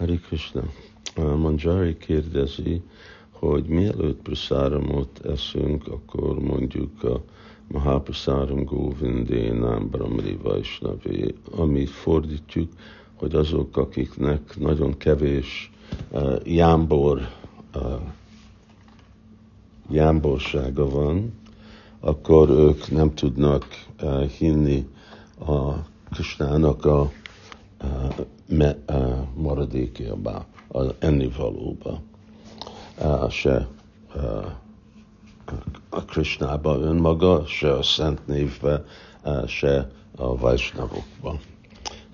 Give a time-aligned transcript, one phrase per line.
[0.00, 0.62] Hari Krishna.
[1.16, 2.82] Manjari kérdezi,
[3.30, 7.22] hogy mielőtt prasáramot eszünk, akkor mondjuk a
[7.68, 12.72] Mahaprasáram Govindé Námbramri Vaisnavi, amit fordítjuk,
[13.14, 15.70] hogy azok, akiknek nagyon kevés
[16.10, 17.28] uh, jámbor,
[17.74, 18.00] uh,
[19.90, 21.32] jámborsága van,
[22.00, 23.66] akkor ők nem tudnak
[24.02, 24.86] uh, hinni
[25.46, 25.72] a
[26.10, 27.10] Krisnának a
[29.34, 32.00] maradékjába, az ennivalóba,
[33.30, 33.68] se
[35.88, 38.84] a Krisnába önmaga, se a Szent névbe,
[39.46, 41.38] se a Vajsnavokba.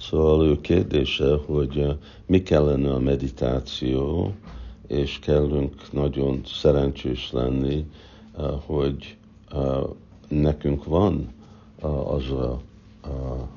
[0.00, 4.32] Szóval ő kérdése, hogy mi kellene a meditáció,
[4.86, 7.86] és kellünk nagyon szerencsés lenni,
[8.66, 9.16] hogy
[10.28, 11.28] nekünk van
[12.06, 12.60] az a,
[13.02, 13.48] a,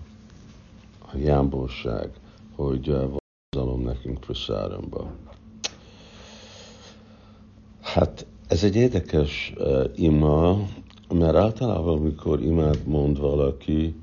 [1.13, 2.09] a jámborság,
[2.55, 5.12] hogy vonzalom nekünk prasáramba.
[7.81, 10.58] Hát ez egy érdekes uh, ima,
[11.14, 13.95] mert általában, amikor imád mond valaki,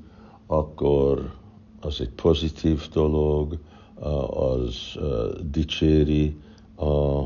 [0.47, 1.33] akkor
[1.81, 3.57] az egy pozitív dolog,
[4.29, 6.37] az uh, dicséri
[6.75, 7.21] a,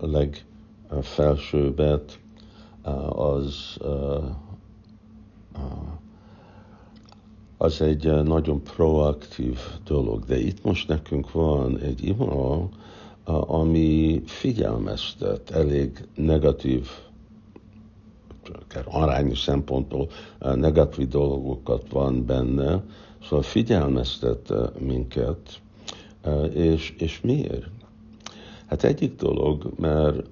[0.00, 2.20] legfelsőbbet,
[3.14, 4.24] az uh,
[7.62, 10.24] az egy nagyon proaktív dolog.
[10.24, 12.68] De itt most nekünk van egy ima,
[13.46, 16.88] ami figyelmeztet elég negatív,
[18.52, 22.82] akár arányi szempontból negatív dolgokat van benne,
[23.22, 25.60] szóval figyelmeztet minket,
[26.52, 27.66] és, és miért?
[28.66, 30.26] Hát egyik dolog, mert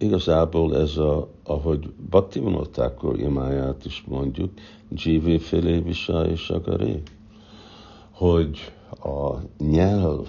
[0.00, 4.52] igazából ez a, ahogy Bhaktivinoda Thakur imáját is mondjuk,
[4.90, 5.82] Jivé Félé
[6.30, 7.02] és Agaré,
[8.10, 8.58] hogy
[9.02, 10.26] a nyelv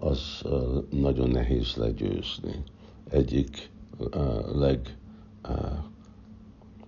[0.00, 0.42] az
[0.90, 2.62] nagyon nehéz legyőzni.
[3.10, 3.70] Egyik
[4.54, 4.98] leg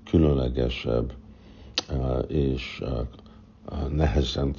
[0.04, 1.12] különlegesebb
[2.28, 2.82] és
[3.88, 4.54] nehezen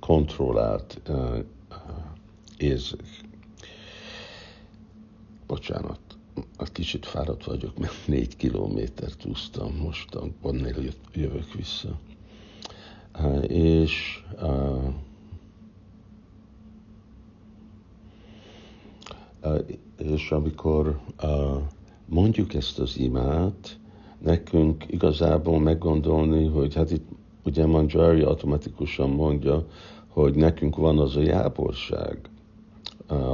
[0.00, 1.00] kontrollált
[2.58, 3.23] érzék
[5.54, 6.00] bocsánat,
[6.58, 10.76] egy kicsit fáradt vagyok, mert négy kilométert úsztam most, onnél
[11.12, 11.98] jövök vissza.
[13.46, 14.22] És
[19.96, 21.00] és amikor
[22.06, 23.78] mondjuk ezt az imát,
[24.18, 27.08] nekünk igazából meggondolni, hogy hát itt
[27.44, 29.66] ugye Manjari automatikusan mondja,
[30.08, 32.18] hogy nekünk van az a jáborság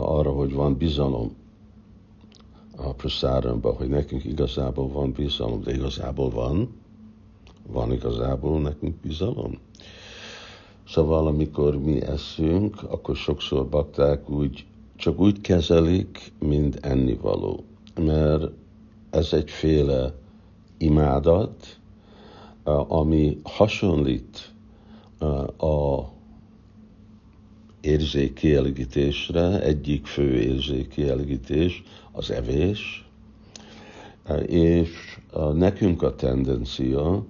[0.00, 1.49] arra, hogy van bizalom a
[3.00, 6.74] prasáramba, hogy nekünk igazából van bizalom, de igazából van,
[7.66, 9.58] van igazából nekünk bizalom.
[10.88, 14.66] Szóval amikor mi eszünk, akkor sokszor bakták úgy,
[14.96, 17.64] csak úgy kezelik, mint ennivaló.
[18.00, 18.50] Mert
[19.10, 20.14] ez egyféle
[20.78, 21.78] imádat,
[22.88, 24.52] ami hasonlít
[25.56, 26.00] a
[27.80, 31.82] érzékkielégítésre, egyik fő érzékkielégítés
[32.12, 33.08] az evés,
[34.46, 35.18] és
[35.52, 37.24] nekünk a tendencia,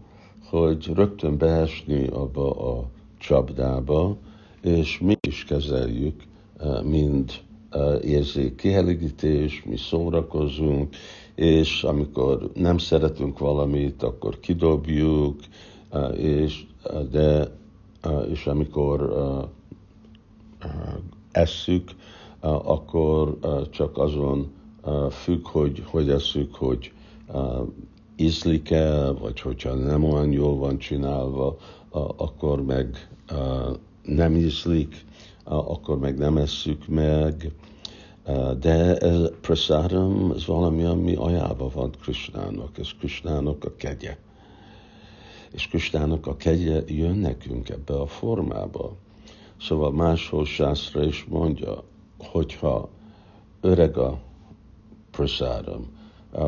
[0.44, 4.16] hogy rögtön beesni abba a csapdába,
[4.62, 6.22] és mi is kezeljük,
[6.84, 7.32] mind
[8.02, 10.94] érzékkielégítés, mi szórakozunk,
[11.34, 15.40] és amikor nem szeretünk valamit, akkor kidobjuk,
[16.16, 16.66] és,
[17.10, 17.48] de,
[18.30, 19.14] és amikor
[21.31, 21.91] esszük,
[22.41, 23.38] akkor
[23.71, 24.53] csak azon
[25.10, 26.93] függ, hogy hogy eszük, hogy
[28.16, 31.56] ízlik-e, vagy hogyha nem olyan jól van csinálva,
[32.16, 33.09] akkor meg
[34.03, 35.04] nem ízlik,
[35.44, 37.53] akkor meg nem esszük meg.
[38.60, 44.16] De ez prasáram, ez valami, ami ajába van Krisnának, ez Krisnának a kegye.
[45.53, 48.97] És Krisnának a kegye jön nekünk ebbe a formába.
[49.60, 51.84] Szóval máshol sászra is mondja,
[52.18, 52.89] hogyha
[53.60, 54.21] öreg a
[55.10, 55.86] prasáram,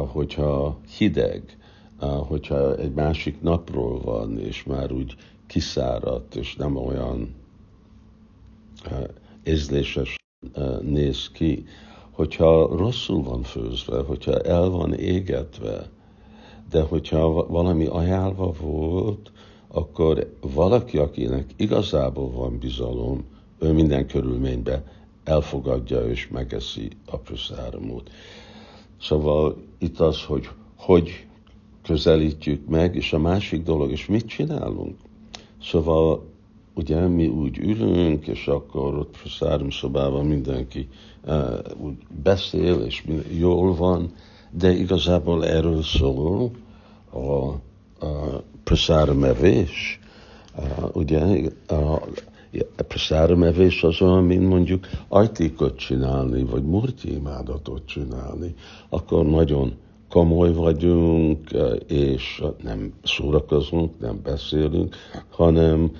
[0.06, 1.56] hogyha hideg,
[2.28, 5.16] hogyha egy másik napról van, és már úgy
[5.46, 7.34] kiszáradt, és nem olyan
[9.44, 10.16] ízléses
[10.80, 11.64] néz ki,
[12.10, 15.90] hogyha rosszul van főzve, hogyha el van égetve,
[16.70, 19.32] de hogyha valami ajánlva volt,
[19.72, 23.24] akkor valaki, akinek igazából van bizalom,
[23.58, 24.84] ő minden körülményben
[25.24, 28.10] elfogadja és megeszi a praszáramot.
[29.00, 31.26] Szóval itt az, hogy hogy
[31.82, 34.96] közelítjük meg, és a másik dolog, és mit csinálunk.
[35.62, 36.30] Szóval
[36.74, 40.88] ugye mi úgy ülünk, és akkor ott szárom szobában mindenki
[41.24, 43.04] uh, úgy beszél, és
[43.38, 44.12] jól van,
[44.50, 46.50] de igazából erről szól
[47.10, 47.18] a,
[48.06, 50.00] a praszáramevés.
[50.56, 52.02] Uh, ugye a,
[52.88, 58.54] praszáramevés az olyan, mint mondjuk ajtékot csinálni, vagy murti imádatot csinálni,
[58.88, 59.74] akkor nagyon
[60.08, 61.50] komoly vagyunk,
[61.86, 64.96] és nem szórakozunk, nem beszélünk,
[65.30, 65.90] hanem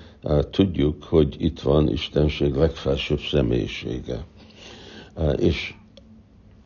[0.50, 4.24] tudjuk, hogy itt van Istenség legfelsőbb személyisége.
[5.36, 5.74] És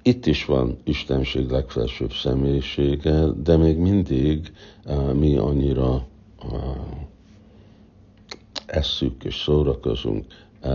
[0.06, 4.52] itt is van Istenség legfelsőbb személyisége, de még mindig
[5.12, 6.06] mi annyira
[8.66, 10.24] esszük és szórakozunk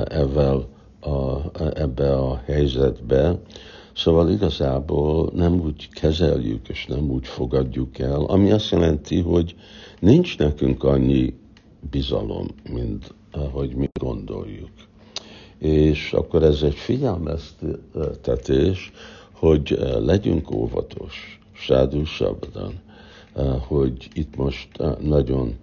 [0.08, 0.64] ebben
[1.00, 1.42] a,
[1.74, 3.40] ebbe a helyzetbe,
[3.96, 9.56] Szóval igazából nem úgy kezeljük és nem úgy fogadjuk el, ami azt jelenti, hogy
[10.00, 11.34] nincs nekünk annyi
[11.92, 14.70] bizalom, mint ahogy mi gondoljuk.
[15.58, 18.92] És akkor ez egy figyelmeztetés,
[19.42, 22.82] hogy legyünk óvatos, sádu sabadan,
[23.68, 24.68] hogy itt most
[25.00, 25.56] nagyon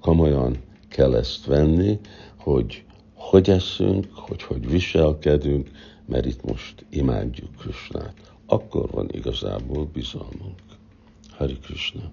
[0.00, 0.56] komolyan
[0.88, 1.98] kell ezt venni,
[2.36, 2.84] hogy
[3.14, 5.70] hogy eszünk, hogy hogy viselkedünk,
[6.06, 8.34] mert itt most imádjuk Krisnát.
[8.46, 10.58] Akkor van igazából bizalmunk.
[11.36, 12.10] Hari Krishna.